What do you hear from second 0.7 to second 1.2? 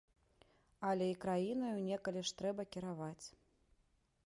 Але і